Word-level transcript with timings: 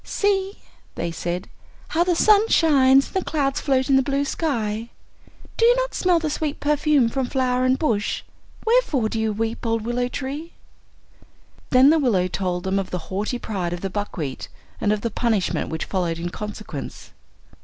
"See," 0.03 0.57
they 0.95 1.11
said, 1.11 1.47
"how 1.89 2.03
the 2.03 2.15
sun 2.15 2.47
shines, 2.49 3.05
and 3.05 3.13
the 3.13 3.23
clouds 3.23 3.61
float 3.61 3.87
in 3.87 3.97
the 3.97 4.01
blue 4.01 4.25
sky. 4.25 4.89
Do 5.57 5.63
you 5.65 5.75
not 5.75 5.93
smell 5.93 6.17
the 6.17 6.27
sweet 6.31 6.59
perfume 6.59 7.07
from 7.07 7.27
flower 7.27 7.65
and 7.65 7.77
bush? 7.77 8.23
Wherefore 8.65 9.09
do 9.09 9.19
you 9.19 9.31
weep, 9.31 9.63
old 9.63 9.83
willow 9.83 10.07
tree?" 10.07 10.53
Then 11.69 11.91
the 11.91 11.99
willow 11.99 12.27
told 12.27 12.63
them 12.63 12.79
of 12.79 12.89
the 12.89 13.13
haughty 13.13 13.37
pride 13.37 13.73
of 13.73 13.81
the 13.81 13.91
buckwheat, 13.91 14.49
and 14.81 14.91
of 14.91 15.01
the 15.01 15.11
punishment 15.11 15.69
which 15.69 15.85
followed 15.85 16.17
in 16.17 16.29
consequence. 16.31 17.11